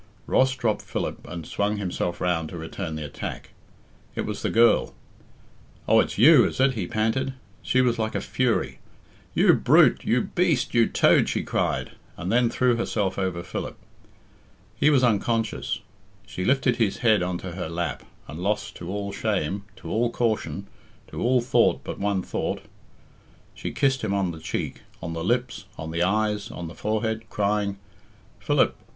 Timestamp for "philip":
0.81-1.27, 13.43-13.77, 28.39-28.75